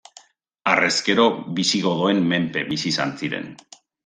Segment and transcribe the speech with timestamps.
[0.71, 1.25] Harrezkero,
[1.59, 3.49] bisigodoen menpe bizi izan ziren.